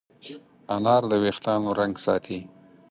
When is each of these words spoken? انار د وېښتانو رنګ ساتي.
انار 0.75 1.03
د 1.11 1.13
وېښتانو 1.23 1.69
رنګ 1.79 1.95
ساتي. 2.05 2.39